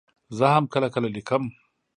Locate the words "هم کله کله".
0.55-1.07